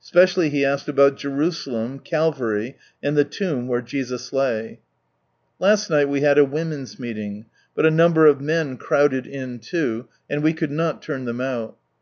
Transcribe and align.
Specially 0.00 0.48
he 0.48 0.64
asked 0.64 0.88
about 0.88 1.18
Jerusalem, 1.18 1.98
Calvary, 1.98 2.76
and 3.02 3.18
the 3.18 3.24
tomb 3.24 3.68
where 3.68 3.82
Jesus 3.82 4.32
lay. 4.32 4.80
Last 5.58 5.90
night 5.90 6.08
we 6.08 6.22
had 6.22 6.38
a 6.38 6.44
women's 6.46 6.98
meeting, 6.98 7.44
but 7.74 7.84
a 7.84 7.90
number 7.90 8.24
of 8.24 8.40
r 8.40 9.08
and 9.12 10.42
we 10.42 10.54
could 10.54 10.70
not 10.72 11.02
turn 11.02 11.26
them 11.26 11.42
out. 11.42 11.76